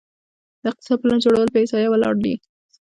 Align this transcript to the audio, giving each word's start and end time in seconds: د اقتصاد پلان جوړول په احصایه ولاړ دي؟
د 0.61 0.63
اقتصاد 0.71 0.97
پلان 1.01 1.17
جوړول 1.25 1.47
په 1.51 1.57
احصایه 1.61 1.89
ولاړ 1.91 2.15
دي؟ 2.23 2.33